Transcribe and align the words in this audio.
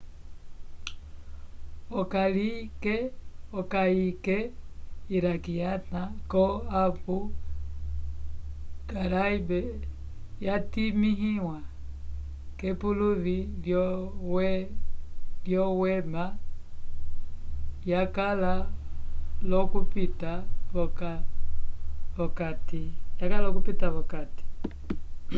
okayike 3.59 4.37
iraquiana 5.15 6.01
yo 6.31 6.45
abu 6.83 7.17
gharaib 8.89 9.49
yatimĩwa 10.45 11.57
k'epuluvi 12.57 13.37
lyowema 15.51 16.25
yakala 17.91 18.51
l'okupita 19.49 20.31
v'okati 22.15 22.83